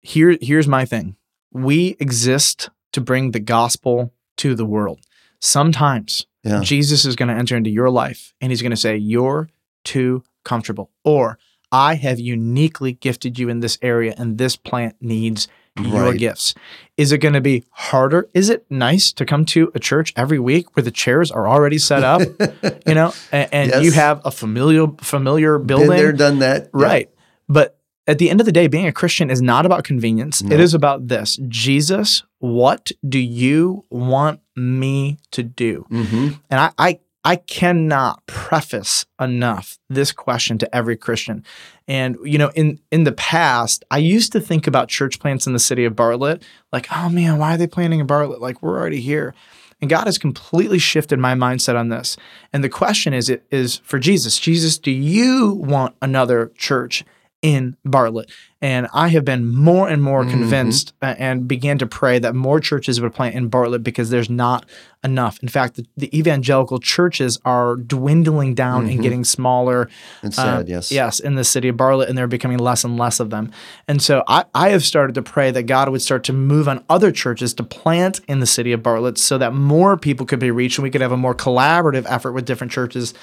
Here 0.02 0.36
here's 0.40 0.66
my 0.66 0.84
thing. 0.86 1.16
We 1.52 1.96
exist 2.00 2.70
to 2.92 3.00
bring 3.00 3.30
the 3.32 3.40
gospel 3.40 4.12
to 4.38 4.54
the 4.54 4.64
world. 4.64 5.00
Sometimes 5.40 6.26
Yeah. 6.42 6.60
Jesus 6.62 7.04
is 7.04 7.16
going 7.16 7.28
to 7.28 7.34
enter 7.34 7.56
into 7.56 7.70
your 7.70 7.90
life 7.90 8.32
and 8.40 8.50
he's 8.50 8.62
going 8.62 8.70
to 8.70 8.76
say 8.76 8.96
you're 8.96 9.50
too 9.84 10.22
comfortable 10.44 10.90
or 11.04 11.38
I 11.72 11.94
have 11.94 12.18
uniquely 12.18 12.92
gifted 12.92 13.38
you 13.38 13.48
in 13.48 13.60
this 13.60 13.78
area 13.82 14.14
and 14.18 14.38
this 14.38 14.56
plant 14.56 14.96
needs 15.00 15.48
your 15.80 16.10
Right. 16.10 16.18
gifts. 16.18 16.54
Is 16.96 17.12
it 17.12 17.18
going 17.18 17.34
to 17.34 17.40
be 17.40 17.64
harder? 17.70 18.28
Is 18.34 18.50
it 18.50 18.66
nice 18.68 19.12
to 19.12 19.24
come 19.24 19.44
to 19.46 19.70
a 19.74 19.78
church 19.78 20.12
every 20.16 20.38
week 20.38 20.76
where 20.76 20.82
the 20.82 20.90
chairs 20.90 21.30
are 21.30 21.48
already 21.48 21.78
set 21.78 22.02
up, 22.02 22.20
you 22.86 22.94
know, 22.94 23.12
and, 23.32 23.48
and 23.72 23.84
you 23.84 23.92
have 23.92 24.20
a 24.24 24.30
familiar 24.32 24.88
familiar 25.00 25.58
Been 25.58 25.66
building? 25.68 25.90
there, 25.90 26.12
done 26.12 26.40
that. 26.40 26.64
Yeah. 26.64 26.68
Right. 26.84 27.10
But 27.48 27.78
at 28.06 28.18
the 28.18 28.28
end 28.30 28.40
of 28.40 28.46
the 28.46 28.52
day, 28.52 28.66
being 28.66 28.86
a 28.88 28.92
Christian 28.92 29.30
is 29.30 29.40
not 29.40 29.64
about 29.64 29.84
convenience. 29.84 30.42
No. 30.42 30.52
It 30.52 30.60
is 30.60 30.74
about 30.74 31.06
this 31.06 31.38
Jesus, 31.48 32.24
what 32.40 32.90
do 33.08 33.20
you 33.20 33.84
want 33.90 34.40
me 34.56 35.18
to 35.30 35.44
do? 35.44 35.86
Mhm. 35.90 36.40
And 36.50 36.60
I, 36.60 36.72
I, 36.76 36.98
I 37.24 37.36
cannot 37.36 38.24
preface 38.26 39.04
enough 39.20 39.78
this 39.90 40.10
question 40.10 40.56
to 40.58 40.74
every 40.74 40.96
Christian. 40.96 41.44
And 41.86 42.16
you 42.24 42.38
know, 42.38 42.50
in 42.54 42.80
in 42.90 43.04
the 43.04 43.12
past, 43.12 43.84
I 43.90 43.98
used 43.98 44.32
to 44.32 44.40
think 44.40 44.66
about 44.66 44.88
church 44.88 45.20
plants 45.20 45.46
in 45.46 45.52
the 45.52 45.58
city 45.58 45.84
of 45.84 45.94
Bartlett, 45.94 46.42
like, 46.72 46.86
oh 46.90 47.08
man, 47.10 47.38
why 47.38 47.54
are 47.54 47.58
they 47.58 47.66
planting 47.66 48.00
in 48.00 48.06
Bartlett? 48.06 48.40
Like 48.40 48.62
we're 48.62 48.78
already 48.78 49.00
here. 49.00 49.34
And 49.80 49.88
God 49.88 50.04
has 50.04 50.18
completely 50.18 50.78
shifted 50.78 51.18
my 51.18 51.34
mindset 51.34 51.78
on 51.78 51.88
this. 51.88 52.16
And 52.52 52.62
the 52.62 52.68
question 52.68 53.14
is, 53.14 53.30
it 53.30 53.44
is 53.50 53.78
for 53.78 53.98
Jesus. 53.98 54.38
Jesus, 54.38 54.78
do 54.78 54.90
you 54.90 55.54
want 55.54 55.96
another 56.02 56.52
church 56.56 57.04
in 57.42 57.76
Bartlett. 57.84 58.30
And 58.62 58.86
I 58.92 59.08
have 59.08 59.24
been 59.24 59.48
more 59.48 59.88
and 59.88 60.02
more 60.02 60.22
Mhm. 60.24 60.30
convinced 60.30 60.92
uh, 61.00 61.14
and 61.18 61.48
began 61.48 61.78
to 61.78 61.86
pray 61.86 62.18
that 62.18 62.34
more 62.34 62.60
churches 62.60 63.00
would 63.00 63.14
plant 63.14 63.34
in 63.34 63.48
Bartlett 63.48 63.82
because 63.82 64.10
there's 64.10 64.28
not 64.28 64.66
enough. 65.02 65.38
In 65.42 65.48
fact, 65.48 65.76
the, 65.76 65.86
the 65.96 66.18
evangelical 66.18 66.78
churches 66.78 67.38
are 67.46 67.76
dwindling 67.76 68.54
down 68.54 68.86
and 68.86 68.98
Mhm. 68.98 69.02
getting 69.02 69.24
smaller. 69.24 69.88
It's 70.22 70.38
uh, 70.38 70.58
sad, 70.58 70.68
yes. 70.68 70.92
Yes, 70.92 71.18
in 71.20 71.36
the 71.36 71.44
city 71.44 71.68
of 71.68 71.78
Bartlett, 71.78 72.10
and 72.10 72.18
they're 72.18 72.26
becoming 72.26 72.58
less 72.58 72.84
and 72.84 72.98
less 72.98 73.18
of 73.20 73.30
them. 73.30 73.50
And 73.88 74.02
so 74.02 74.22
I, 74.28 74.44
I 74.54 74.68
have 74.68 74.84
started 74.84 75.14
to 75.14 75.22
pray 75.22 75.50
that 75.52 75.62
God 75.62 75.88
would 75.88 76.02
start 76.02 76.22
to 76.24 76.34
move 76.34 76.68
on 76.68 76.84
other 76.90 77.10
churches 77.10 77.54
to 77.54 77.62
plant 77.62 78.20
in 78.28 78.40
the 78.40 78.46
city 78.46 78.72
of 78.72 78.82
Bartlett 78.82 79.16
so 79.16 79.38
that 79.38 79.54
more 79.54 79.96
people 79.96 80.26
could 80.26 80.40
be 80.40 80.50
reached 80.50 80.76
and 80.76 80.82
we 80.82 80.90
could 80.90 81.00
have 81.00 81.12
a 81.12 81.16
more 81.16 81.34
collaborative 81.34 82.04
effort 82.06 82.32
with 82.32 82.44
different 82.44 82.70
churches 82.70 83.14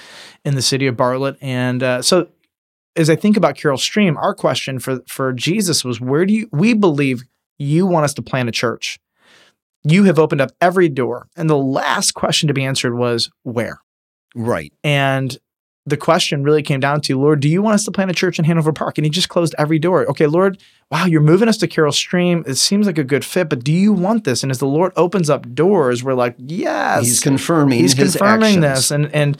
in 0.44 0.56
the 0.56 0.62
city 0.62 0.88
of 0.88 0.96
Bartlett. 0.96 1.36
And 1.40 1.84
uh, 1.84 2.02
so 2.02 2.26
as 2.96 3.08
I 3.08 3.16
think 3.16 3.36
about 3.36 3.56
Carol 3.56 3.78
Stream, 3.78 4.16
our 4.16 4.34
question 4.34 4.78
for 4.78 5.00
for 5.06 5.32
Jesus 5.32 5.84
was, 5.84 6.00
where 6.00 6.26
do 6.26 6.34
you 6.34 6.48
we 6.52 6.74
believe 6.74 7.24
you 7.58 7.86
want 7.86 8.04
us 8.04 8.14
to 8.14 8.22
plant 8.22 8.48
a 8.48 8.52
church? 8.52 8.98
You 9.84 10.04
have 10.04 10.18
opened 10.18 10.40
up 10.40 10.50
every 10.60 10.88
door. 10.88 11.28
And 11.36 11.48
the 11.48 11.56
last 11.56 12.12
question 12.12 12.48
to 12.48 12.54
be 12.54 12.64
answered 12.64 12.94
was 12.94 13.30
where? 13.44 13.80
Right. 14.34 14.72
And 14.82 15.36
the 15.86 15.96
question 15.96 16.42
really 16.42 16.62
came 16.62 16.80
down 16.80 17.00
to, 17.02 17.18
Lord, 17.18 17.40
do 17.40 17.48
you 17.48 17.62
want 17.62 17.74
us 17.74 17.84
to 17.86 17.90
plant 17.90 18.10
a 18.10 18.14
church 18.14 18.38
in 18.38 18.44
Hanover 18.44 18.72
Park? 18.72 18.98
And 18.98 19.04
he 19.06 19.10
just 19.10 19.28
closed 19.30 19.54
every 19.56 19.78
door. 19.78 20.04
Okay, 20.10 20.26
Lord, 20.26 20.60
wow, 20.90 21.06
you're 21.06 21.22
moving 21.22 21.48
us 21.48 21.56
to 21.58 21.66
Carol 21.66 21.92
Stream. 21.92 22.44
It 22.46 22.56
seems 22.56 22.86
like 22.86 22.98
a 22.98 23.04
good 23.04 23.24
fit, 23.24 23.48
but 23.48 23.64
do 23.64 23.72
you 23.72 23.92
want 23.92 24.24
this? 24.24 24.42
And 24.42 24.50
as 24.50 24.58
the 24.58 24.66
Lord 24.66 24.92
opens 24.96 25.30
up 25.30 25.54
doors, 25.54 26.04
we're 26.04 26.14
like, 26.14 26.34
yes. 26.38 27.04
He's 27.04 27.20
confirming 27.20 27.78
He's 27.78 27.94
confirming 27.94 28.62
actions. 28.62 28.88
this. 28.88 28.90
And 28.90 29.14
and 29.14 29.38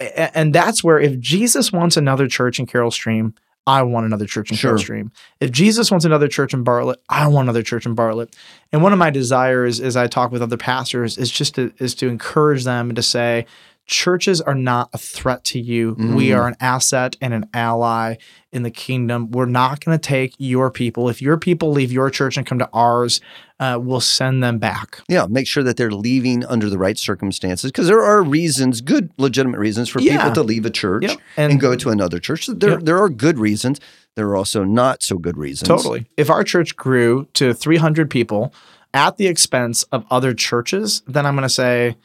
and 0.00 0.54
that's 0.54 0.82
where 0.82 0.98
if 0.98 1.18
Jesus 1.18 1.72
wants 1.72 1.96
another 1.96 2.26
church 2.26 2.58
in 2.58 2.66
Carol 2.66 2.90
Stream, 2.90 3.34
I 3.66 3.82
want 3.82 4.04
another 4.04 4.26
church 4.26 4.50
in 4.50 4.56
Carol 4.58 4.78
Stream. 4.78 5.10
If 5.40 5.50
Jesus 5.50 5.90
wants 5.90 6.04
another 6.04 6.28
church 6.28 6.52
in 6.52 6.64
Bartlett, 6.64 7.00
I 7.08 7.26
want 7.28 7.46
another 7.46 7.62
church 7.62 7.86
in 7.86 7.94
Bartlett. 7.94 8.36
And 8.72 8.82
one 8.82 8.92
of 8.92 8.98
my 8.98 9.10
desires 9.10 9.80
as 9.80 9.96
I 9.96 10.06
talk 10.06 10.30
with 10.32 10.42
other 10.42 10.58
pastors 10.58 11.16
is 11.16 11.30
just 11.30 11.54
to 11.54 11.72
is 11.78 11.94
to 11.96 12.08
encourage 12.08 12.64
them 12.64 12.90
and 12.90 12.96
to 12.96 13.02
say, 13.02 13.46
churches 13.86 14.40
are 14.40 14.54
not 14.54 14.88
a 14.94 14.98
threat 14.98 15.44
to 15.44 15.60
you. 15.60 15.94
We 15.98 16.28
Mm. 16.28 16.36
are 16.38 16.48
an 16.48 16.56
asset 16.60 17.16
and 17.20 17.34
an 17.34 17.46
ally 17.52 18.14
in 18.52 18.62
the 18.62 18.70
kingdom. 18.70 19.30
We're 19.30 19.44
not 19.46 19.84
going 19.84 19.98
to 19.98 20.02
take 20.02 20.34
your 20.38 20.70
people. 20.70 21.08
If 21.10 21.20
your 21.20 21.36
people 21.36 21.70
leave 21.70 21.92
your 21.92 22.08
church 22.08 22.36
and 22.38 22.46
come 22.46 22.58
to 22.60 22.68
ours, 22.72 23.20
uh, 23.60 23.78
we'll 23.80 24.00
send 24.00 24.42
them 24.42 24.58
back. 24.58 25.00
Yeah, 25.08 25.26
make 25.28 25.46
sure 25.46 25.62
that 25.62 25.76
they're 25.76 25.90
leaving 25.90 26.44
under 26.46 26.70
the 26.70 26.78
right 26.78 26.96
circumstances 26.98 27.70
because 27.70 27.86
there 27.86 28.02
are 28.02 28.22
reasons, 28.22 28.80
good, 28.80 29.10
legitimate 29.18 29.58
reasons 29.58 29.88
for 29.90 30.00
Yeah. 30.00 30.16
people 30.18 30.32
to 30.34 30.42
leave 30.42 30.64
a 30.64 30.70
church 30.70 31.02
Yep. 31.02 31.18
and, 31.36 31.60
go 31.60 31.74
to 31.76 31.90
another 31.90 32.18
church. 32.18 32.46
There, 32.46 32.70
Yep. 32.70 32.80
there 32.84 32.98
are 33.02 33.08
good 33.10 33.38
reasons. 33.38 33.80
There 34.16 34.26
are 34.28 34.36
also 34.36 34.64
not 34.64 35.02
so 35.02 35.18
good 35.18 35.36
reasons. 35.36 35.68
Totally. 35.68 36.06
If 36.16 36.30
our 36.30 36.42
church 36.44 36.74
grew 36.76 37.26
to 37.34 37.52
300 37.52 38.08
people 38.08 38.54
at 38.94 39.16
the 39.18 39.26
expense 39.26 39.82
of 39.92 40.04
other 40.10 40.32
churches, 40.32 41.02
then 41.06 41.26
I'm 41.26 41.34
going 41.34 41.42
to 41.42 41.48
say, 41.48 41.96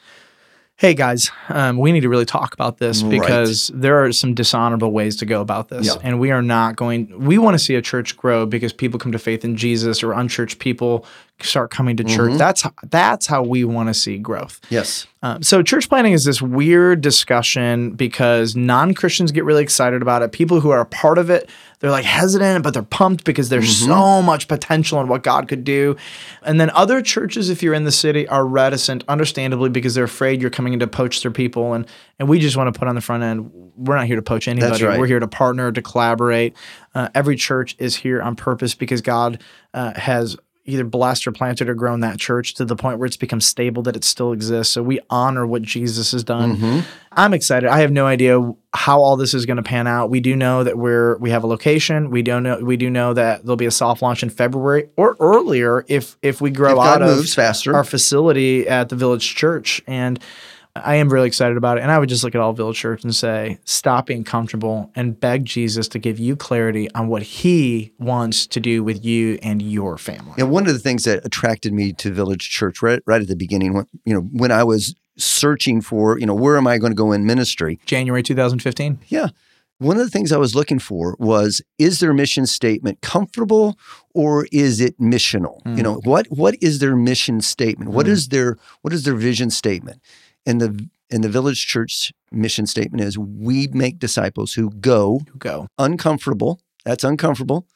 hey 0.79 0.93
guys, 0.93 1.29
um, 1.49 1.77
we 1.77 1.91
need 1.91 1.99
to 1.99 2.07
really 2.07 2.23
talk 2.25 2.53
about 2.53 2.77
this 2.77 3.03
Right. 3.03 3.19
because 3.19 3.69
there 3.73 4.01
are 4.01 4.13
some 4.13 4.33
dishonorable 4.33 4.93
ways 4.93 5.17
to 5.17 5.25
go 5.25 5.41
about 5.41 5.67
this. 5.67 5.87
Yeah. 5.87 5.95
And 6.01 6.21
we 6.21 6.31
are 6.31 6.41
not 6.41 6.77
going, 6.77 7.11
we 7.19 7.37
want 7.37 7.55
to 7.55 7.59
see 7.59 7.75
a 7.75 7.81
church 7.81 8.15
grow 8.15 8.45
because 8.45 8.71
people 8.71 8.97
come 8.97 9.11
to 9.11 9.19
faith 9.19 9.43
in 9.43 9.57
Jesus 9.57 10.01
or 10.01 10.13
unchurched 10.13 10.57
people 10.59 11.05
start 11.43 11.71
coming 11.71 11.97
to 11.97 12.03
church. 12.03 12.31
Mhm. 12.33 12.37
That's, 12.37 12.65
that's 12.89 13.27
how 13.27 13.43
we 13.43 13.63
want 13.63 13.87
to 13.89 13.93
see 13.93 14.17
growth. 14.17 14.59
Yes. 14.69 15.07
Um, 15.21 15.43
so 15.43 15.61
church 15.61 15.89
planning 15.89 16.13
is 16.13 16.23
this 16.23 16.41
weird 16.41 17.01
discussion 17.01 17.91
because 17.91 18.55
non-Christians 18.55 19.31
get 19.33 19.43
really 19.43 19.63
excited 19.63 20.01
about 20.01 20.21
it. 20.21 20.31
People 20.31 20.61
who 20.61 20.69
are 20.69 20.79
a 20.79 20.85
part 20.85 21.17
of 21.17 21.29
it, 21.29 21.49
they're 21.79 21.91
like 21.91 22.05
hesitant, 22.05 22.63
but 22.63 22.73
they're 22.73 22.83
pumped 22.83 23.23
because 23.25 23.49
there's 23.49 23.69
Mm-hmm. 23.81 23.87
so 23.91 24.21
much 24.21 24.47
potential 24.47 24.99
in 25.01 25.07
what 25.07 25.23
God 25.23 25.47
could 25.49 25.63
do. 25.65 25.95
And 26.43 26.59
then 26.59 26.69
other 26.71 27.01
churches, 27.01 27.49
if 27.49 27.61
you're 27.61 27.73
in 27.73 27.83
the 27.83 27.91
city, 27.91 28.27
are 28.29 28.45
reticent, 28.45 29.03
understandably, 29.09 29.69
because 29.69 29.93
they're 29.93 30.05
afraid 30.05 30.41
you're 30.41 30.49
coming 30.49 30.71
in 30.73 30.79
to 30.79 30.87
poach 30.87 31.21
their 31.21 31.31
people. 31.31 31.73
And 31.73 31.85
and 32.17 32.27
we 32.29 32.39
just 32.39 32.55
want 32.57 32.73
to 32.73 32.77
put 32.77 32.87
on 32.87 32.95
the 32.95 33.01
front 33.01 33.23
end, 33.23 33.51
we're 33.75 33.95
not 33.95 34.05
here 34.07 34.15
to 34.17 34.21
poach 34.21 34.47
anybody. 34.47 34.83
right. 34.83 34.99
We're 34.99 35.07
here 35.07 35.19
to 35.19 35.27
partner, 35.27 35.71
to 35.71 35.81
collaborate. 35.81 36.53
Uh, 36.95 37.09
every 37.15 37.35
church 37.37 37.75
is 37.79 37.95
here 37.95 38.21
on 38.21 38.35
purpose 38.35 38.73
because 38.75 39.01
God 39.01 39.41
uh, 39.73 39.93
has 39.97 40.35
either 40.69 40.83
blessed 40.83 41.27
or 41.27 41.31
planted 41.31 41.67
or 41.69 41.73
grown 41.73 41.99
that 42.01 42.19
church 42.19 42.53
to 42.55 42.65
the 42.65 42.75
point 42.75 42.99
where 42.99 43.05
it's 43.07 43.17
become 43.17 43.41
stable 43.41 43.83
that 43.83 43.95
it 43.95 44.03
still 44.03 44.31
exists. 44.31 44.73
So 44.73 44.81
we 44.83 44.99
honor 45.09 45.45
what 45.45 45.61
Jesus 45.63 46.11
has 46.13 46.23
done. 46.23 46.57
Mhm. 46.57 46.83
I'm 47.11 47.33
excited. 47.33 47.67
I 47.69 47.79
have 47.81 47.91
no 47.91 48.05
idea 48.05 48.39
how 48.73 49.01
all 49.01 49.17
this 49.17 49.33
is 49.33 49.45
going 49.45 49.57
to 49.57 49.63
pan 49.63 49.87
out. 49.87 50.09
We 50.09 50.19
do 50.19 50.35
know 50.35 50.63
that 50.63 50.77
we're 50.77 51.17
we 51.17 51.31
have 51.31 51.43
a 51.43 51.47
location. 51.47 52.11
We 52.11 52.21
don't 52.21 52.43
know 52.43 52.59
we 52.61 52.77
do 52.77 52.89
know 52.89 53.13
that 53.13 53.43
there'll 53.43 53.55
be 53.57 53.65
a 53.65 53.71
soft 53.71 54.01
launch 54.01 54.21
in 54.23 54.29
February 54.29 54.89
or 54.95 55.17
earlier 55.19 55.83
if 55.87 56.17
if 56.21 56.39
we 56.39 56.51
grow 56.51 56.73
If 56.79 56.87
out 56.87 57.01
of 57.01 57.27
faster. 57.29 57.75
our 57.75 57.83
facility 57.83 58.67
at 58.67 58.89
the 58.89 58.95
Village 58.95 59.35
Church 59.35 59.81
and 59.87 60.19
I 60.83 60.95
am 60.95 61.09
really 61.09 61.27
excited 61.27 61.57
about 61.57 61.77
it. 61.77 61.81
And 61.81 61.91
I 61.91 61.99
would 61.99 62.09
just 62.09 62.23
look 62.23 62.35
at 62.35 62.41
all 62.41 62.53
Village 62.53 62.77
Church 62.77 63.03
and 63.03 63.13
say, 63.15 63.59
stop 63.65 64.07
being 64.07 64.23
comfortable 64.23 64.91
and 64.95 65.19
beg 65.19 65.45
Jesus 65.45 65.87
to 65.89 65.99
give 65.99 66.19
you 66.19 66.35
clarity 66.35 66.89
on 66.93 67.07
what 67.07 67.23
he 67.23 67.93
wants 67.99 68.47
to 68.47 68.59
do 68.59 68.83
with 68.83 69.03
you 69.03 69.39
and 69.41 69.61
your 69.61 69.97
family. 69.97 70.33
Yeah, 70.37 70.45
one 70.45 70.67
of 70.67 70.73
the 70.73 70.79
things 70.79 71.03
that 71.05 71.25
attracted 71.25 71.73
me 71.73 71.93
to 71.93 72.11
Village 72.11 72.49
Church 72.49 72.81
right, 72.81 73.01
right 73.05 73.21
at 73.21 73.27
the 73.27 73.35
beginning, 73.35 73.73
when, 73.73 73.85
you 74.05 74.13
know, 74.13 74.21
when 74.21 74.51
I 74.51 74.63
was 74.63 74.95
searching 75.17 75.81
for, 75.81 76.17
you 76.19 76.25
know, 76.25 76.35
where 76.35 76.57
am 76.57 76.65
I 76.67 76.77
going 76.77 76.91
to 76.91 76.95
go 76.95 77.11
in 77.11 77.25
ministry? 77.25 77.79
January 77.85 78.23
2015. 78.23 78.99
Yeah. 79.07 79.27
One 79.79 79.95
of 79.97 80.03
the 80.03 80.09
things 80.09 80.33
I 80.33 80.37
was 80.37 80.55
looking 80.55 80.79
for 80.79 81.15
was 81.19 81.61
is 81.77 82.01
their 82.01 82.13
mission 82.13 82.45
statement 82.45 82.99
comfortable 82.99 83.77
or 84.13 84.45
is 84.51 84.81
it 84.81 84.99
missional? 84.99 85.61
You 85.77 85.83
know, 85.83 86.01
what 86.03 86.27
what 86.29 86.55
is 86.61 86.79
their 86.79 86.97
mission 86.97 87.39
statement? 87.39 87.91
What 87.91 88.05
Mm. 88.05 88.09
is 88.09 88.27
their 88.27 88.57
what 88.81 88.93
is 88.93 89.03
their 89.03 89.13
vision 89.15 89.49
statement? 89.49 90.01
And 90.49 90.59
the 90.61 90.89
and 91.11 91.23
the 91.23 91.29
village 91.29 91.65
church 91.65 92.11
mission 92.31 92.65
statement 92.67 93.01
is 93.03 93.17
we 93.17 93.67
make 93.67 93.97
disciples 93.99 94.53
who 94.53 94.69
go 94.71 95.21
go. 95.37 95.67
uncomfortable, 95.77 96.59
that's 96.85 97.03
uncomfortable, 97.03 97.67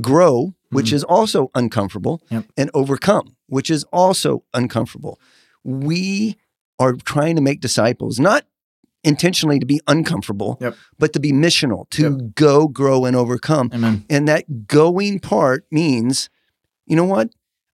grow, 0.00 0.54
which 0.70 0.90
Mhm. 0.90 0.94
is 0.94 1.04
also 1.04 1.50
uncomfortable, 1.54 2.22
Yep. 2.30 2.44
and 2.56 2.70
overcome, 2.74 3.36
which 3.46 3.68
is 3.70 3.84
also 3.92 4.44
uncomfortable. 4.54 5.18
We 5.64 6.36
are 6.78 6.94
trying 6.94 7.36
to 7.36 7.42
make 7.42 7.60
disciples, 7.60 8.18
not 8.18 8.44
intentionally 9.04 9.58
to 9.58 9.66
be 9.66 9.80
uncomfortable, 9.86 10.56
Yep. 10.60 10.76
but 10.98 11.12
to 11.12 11.20
be 11.20 11.32
missional, 11.32 11.88
to 11.90 12.30
go, 12.34 12.68
grow, 12.68 13.04
and 13.04 13.14
overcome. 13.16 13.70
Amen. 13.72 14.04
And 14.10 14.26
that 14.28 14.66
going 14.66 15.20
part 15.20 15.66
means, 15.70 16.28
you 16.86 16.96
know 16.96 17.04
what? 17.04 17.30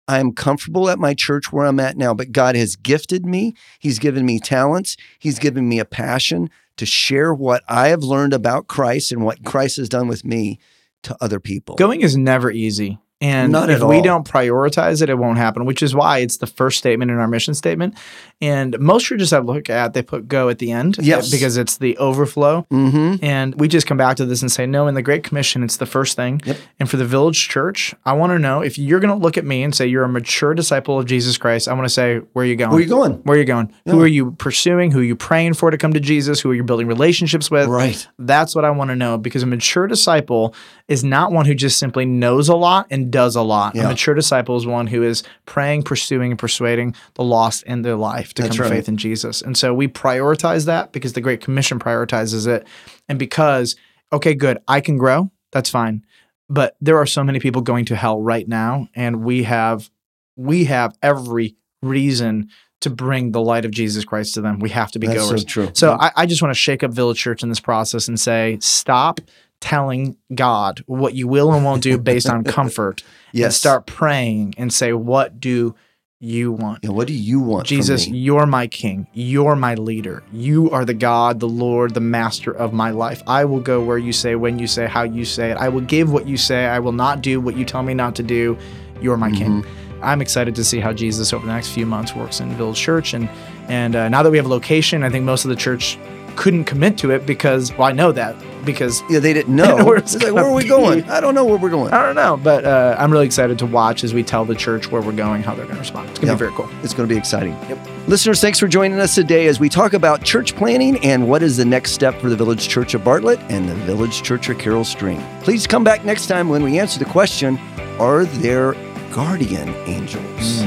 I'm 0.06 0.32
comfortable 0.32 0.90
at 0.90 0.98
my 0.98 1.14
church 1.14 1.52
where 1.52 1.66
I'm 1.66 1.80
at 1.80 1.96
now, 1.96 2.14
but 2.14 2.32
God 2.32 2.56
has 2.56 2.76
gifted 2.76 3.24
me. 3.24 3.54
He's 3.78 3.98
given 3.98 4.26
me 4.26 4.38
talents. 4.38 4.96
He's 5.18 5.38
given 5.38 5.68
me 5.68 5.78
a 5.78 5.84
passion 5.84 6.50
to 6.76 6.86
share 6.86 7.32
what 7.32 7.62
I 7.68 7.88
have 7.88 8.02
learned 8.02 8.34
about 8.34 8.66
Christ 8.66 9.12
and 9.12 9.24
what 9.24 9.44
Christ 9.44 9.76
has 9.78 9.88
done 9.88 10.08
with 10.08 10.24
me 10.24 10.58
to 11.04 11.16
other 11.20 11.40
people. 11.40 11.76
Going 11.76 12.02
is 12.02 12.16
never 12.16 12.50
easy. 12.50 12.98
And 13.24 13.52
Not 13.52 13.70
if 13.70 13.82
we 13.82 14.02
don't 14.02 14.28
prioritize 14.28 15.00
it, 15.00 15.08
it 15.08 15.16
won't 15.16 15.38
happen, 15.38 15.64
which 15.64 15.82
is 15.82 15.94
why 15.94 16.18
it's 16.18 16.36
the 16.36 16.46
first 16.46 16.76
statement 16.76 17.10
in 17.10 17.16
our 17.18 17.26
mission 17.26 17.54
statement. 17.54 17.96
And 18.42 18.78
most 18.78 19.06
churches 19.06 19.32
I 19.32 19.38
look 19.38 19.70
at, 19.70 19.94
they 19.94 20.02
put 20.02 20.28
go 20.28 20.50
at 20.50 20.58
the 20.58 20.70
end 20.70 20.98
Yes. 21.00 21.30
because 21.30 21.56
it's 21.56 21.78
the 21.78 21.96
overflow. 21.96 22.66
Mm-hmm. 22.70 23.24
And 23.24 23.58
we 23.58 23.66
just 23.66 23.86
come 23.86 23.96
back 23.96 24.18
to 24.18 24.26
this 24.26 24.42
and 24.42 24.52
say, 24.52 24.66
no, 24.66 24.88
in 24.88 24.94
the 24.94 25.00
Great 25.00 25.24
Commission, 25.24 25.62
it's 25.62 25.78
the 25.78 25.86
first 25.86 26.16
thing. 26.16 26.42
Yep. 26.44 26.58
And 26.78 26.90
for 26.90 26.98
the 26.98 27.06
village 27.06 27.48
church, 27.48 27.94
I 28.04 28.12
want 28.12 28.32
to 28.32 28.38
know 28.38 28.60
if 28.60 28.76
you're 28.76 29.00
going 29.00 29.18
to 29.18 29.22
look 29.22 29.38
at 29.38 29.46
me 29.46 29.62
and 29.62 29.74
say 29.74 29.86
you're 29.86 30.04
a 30.04 30.08
mature 30.08 30.52
disciple 30.52 30.98
of 30.98 31.06
Jesus 31.06 31.38
Christ, 31.38 31.66
I 31.66 31.72
want 31.72 31.86
to 31.86 31.94
say, 31.94 32.18
where 32.34 32.44
are 32.44 32.46
you 32.46 32.56
going? 32.56 32.72
Where 32.72 32.78
are 32.78 32.82
you 32.82 32.88
going? 32.88 33.12
Where 33.22 33.36
are 33.38 33.40
you 33.40 33.46
going? 33.46 33.72
Yeah. 33.86 33.92
Who 33.94 34.02
are 34.02 34.06
you 34.06 34.32
pursuing? 34.32 34.90
Who 34.90 34.98
are 35.00 35.04
you 35.04 35.16
praying 35.16 35.54
for 35.54 35.70
to 35.70 35.78
come 35.78 35.94
to 35.94 36.00
Jesus? 36.00 36.40
Who 36.40 36.50
are 36.50 36.54
you 36.54 36.64
building 36.64 36.88
relationships 36.88 37.50
with? 37.50 37.68
Right. 37.68 38.06
That's 38.18 38.54
what 38.54 38.66
I 38.66 38.70
want 38.70 38.90
to 38.90 38.96
know 38.96 39.16
because 39.16 39.42
a 39.42 39.46
mature 39.46 39.86
disciple 39.86 40.54
is 40.88 41.02
not 41.02 41.32
one 41.32 41.46
who 41.46 41.54
just 41.54 41.78
simply 41.78 42.04
knows 42.04 42.50
a 42.50 42.54
lot 42.56 42.86
and 42.90 43.10
does 43.14 43.36
a 43.36 43.42
lot. 43.42 43.76
Yeah. 43.76 43.84
A 43.84 43.88
mature 43.88 44.12
disciple 44.14 44.56
is 44.56 44.66
one 44.66 44.88
who 44.88 45.04
is 45.04 45.22
praying, 45.46 45.84
pursuing, 45.84 46.32
and 46.32 46.38
persuading 46.38 46.96
the 47.14 47.22
lost 47.22 47.62
in 47.62 47.82
their 47.82 47.94
life 47.94 48.34
to 48.34 48.42
That's 48.42 48.56
come 48.56 48.68
to 48.68 48.74
faith 48.74 48.88
in 48.88 48.96
Jesus. 48.96 49.40
And 49.40 49.56
so 49.56 49.72
we 49.72 49.86
prioritize 49.86 50.66
that 50.66 50.90
because 50.90 51.12
the 51.12 51.20
Great 51.20 51.40
Commission 51.40 51.78
prioritizes 51.78 52.48
it. 52.48 52.66
And 53.08 53.16
because, 53.16 53.76
okay, 54.12 54.34
good, 54.34 54.58
I 54.66 54.80
can 54.80 54.98
grow, 54.98 55.30
that's 55.52 55.70
fine. 55.70 56.04
But 56.48 56.76
there 56.80 56.98
are 56.98 57.06
so 57.06 57.22
many 57.22 57.38
people 57.38 57.62
going 57.62 57.84
to 57.84 57.96
hell 57.96 58.20
right 58.20 58.48
now, 58.48 58.88
and 58.94 59.22
we 59.24 59.44
have 59.44 59.90
we 60.36 60.64
have 60.64 60.98
every 61.00 61.54
reason 61.82 62.50
to 62.80 62.90
bring 62.90 63.30
the 63.30 63.40
light 63.40 63.64
of 63.64 63.70
Jesus 63.70 64.04
Christ 64.04 64.34
to 64.34 64.40
them. 64.40 64.58
We 64.58 64.70
have 64.70 64.90
to 64.90 64.98
be 64.98 65.06
That's 65.06 65.30
goers. 65.30 65.44
so. 65.48 65.70
So 65.72 65.92
I, 65.98 66.10
I 66.16 66.26
just 66.26 66.42
want 66.42 66.52
to 66.52 66.58
shake 66.58 66.82
up 66.82 66.92
Village 66.92 67.18
Church 67.18 67.42
in 67.42 67.48
this 67.48 67.60
process 67.60 68.08
and 68.08 68.20
say, 68.20 68.58
stop 68.60 69.20
telling 69.64 70.14
God 70.34 70.82
what 70.84 71.14
you 71.14 71.26
will 71.26 71.54
and 71.54 71.64
won't 71.64 71.82
do 71.82 71.96
based 71.96 72.28
on 72.28 72.44
comfort. 72.58 73.02
And 73.32 73.40
yes. 73.40 73.56
start 73.56 73.86
praying 73.86 74.56
and 74.58 74.70
say, 74.70 74.92
what 74.92 75.40
do 75.40 75.74
you 76.20 76.52
want? 76.52 76.84
Know, 76.84 76.92
what 76.92 77.06
do 77.06 77.14
you 77.14 77.40
want, 77.40 77.66
Jesus, 77.66 78.06
you're 78.06 78.44
my 78.44 78.66
king. 78.66 79.06
You're 79.14 79.56
my 79.56 79.74
leader. 79.76 80.22
You 80.34 80.70
are 80.70 80.84
the 80.84 80.92
God, 80.92 81.40
the 81.40 81.48
Lord, 81.48 81.94
the 81.94 82.00
master 82.00 82.50
of 82.50 82.74
my 82.74 82.90
life. 82.90 83.22
I 83.26 83.46
will 83.46 83.60
go 83.60 83.82
where 83.82 83.96
you 83.96 84.12
say, 84.12 84.34
when 84.34 84.58
you 84.58 84.66
say, 84.66 84.86
how 84.86 85.02
you 85.02 85.24
say 85.24 85.50
it. 85.50 85.56
I 85.56 85.70
will 85.70 85.80
give 85.80 86.12
what 86.12 86.28
you 86.28 86.36
say. 86.36 86.66
I 86.66 86.78
will 86.78 86.92
not 86.92 87.22
do 87.22 87.40
what 87.40 87.56
you 87.56 87.64
tell 87.64 87.82
me 87.82 87.94
not 87.94 88.14
to 88.16 88.22
do. 88.22 88.58
You're 89.00 89.16
my 89.16 89.30
king. 89.30 89.62
Mm-hmm. 89.62 90.04
I'm 90.04 90.20
excited 90.20 90.54
to 90.56 90.64
see 90.64 90.78
how 90.78 90.92
Jesus 90.92 91.32
over 91.32 91.46
the 91.46 91.52
next 91.54 91.70
few 91.70 91.86
months 91.86 92.14
works 92.14 92.40
in 92.40 92.50
Village 92.56 92.78
Church. 92.78 93.14
And 93.14 93.30
and 93.68 93.96
uh, 93.96 94.10
now 94.10 94.22
that 94.22 94.30
we 94.30 94.36
have 94.36 94.44
a 94.44 94.50
location, 94.50 95.02
I 95.02 95.08
think 95.08 95.24
most 95.24 95.46
of 95.46 95.48
the 95.48 95.56
church 95.56 95.98
couldn't 96.36 96.64
commit 96.64 96.98
to 96.98 97.10
it 97.10 97.26
because, 97.26 97.72
well, 97.76 97.88
I 97.88 97.92
know 97.92 98.12
that 98.12 98.36
because 98.64 99.02
Yeah, 99.10 99.18
they 99.18 99.32
didn't 99.32 99.54
know 99.56 99.76
know. 99.78 99.84
where 99.84 99.96
It's 99.98 100.14
it's 100.14 100.24
like, 100.24 100.32
where 100.32 100.44
are 100.44 100.52
we 100.52 100.66
going? 100.66 101.04
I 101.10 101.20
don't 101.20 101.34
know 101.34 101.44
where 101.44 101.56
we're 101.58 101.70
going. 101.70 101.92
I 101.92 102.04
don't 102.04 102.14
know. 102.14 102.36
But 102.36 102.64
uh, 102.64 102.96
I'm 102.98 103.10
really 103.12 103.26
excited 103.26 103.58
to 103.60 103.66
watch 103.66 104.04
as 104.04 104.14
we 104.14 104.22
tell 104.22 104.44
the 104.44 104.54
church 104.54 104.90
where 104.90 105.02
we're 105.02 105.12
going, 105.12 105.42
how 105.42 105.54
they're 105.54 105.64
going 105.64 105.76
to 105.76 105.80
respond. 105.80 106.10
It's 106.10 106.18
going 106.18 106.28
to 106.36 106.44
Yeah. 106.44 106.50
be 106.50 106.54
very 106.56 106.68
cool. 106.70 106.84
It's 106.84 106.94
going 106.94 107.08
to 107.08 107.14
be 107.14 107.18
exciting. 107.18 107.52
Yep. 107.68 107.78
Listeners, 108.08 108.40
thanks 108.40 108.58
for 108.58 108.68
joining 108.68 108.98
us 109.00 109.14
today 109.14 109.46
as 109.46 109.60
we 109.60 109.68
talk 109.68 109.92
about 109.92 110.22
church 110.22 110.54
planning 110.56 111.02
and 111.04 111.28
what 111.28 111.42
is 111.42 111.56
the 111.56 111.64
next 111.64 111.92
step 111.92 112.18
for 112.20 112.28
the 112.28 112.36
Village 112.36 112.68
Church 112.68 112.94
of 112.94 113.02
Bartlett 113.04 113.38
and 113.50 113.68
the 113.68 113.74
Village 113.74 114.22
Church 114.22 114.48
of 114.48 114.58
Carol 114.58 114.84
Stream. 114.84 115.22
Please 115.42 115.66
come 115.66 115.84
back 115.84 116.04
next 116.04 116.26
time 116.26 116.48
when 116.48 116.62
we 116.62 116.78
answer 116.78 116.98
the 116.98 117.04
question 117.06 117.58
Are 117.98 118.24
there 118.24 118.74
guardian 119.12 119.68
angels? 119.86 120.62